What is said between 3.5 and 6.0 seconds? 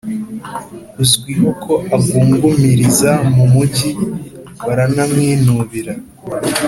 mugi baramwinubira,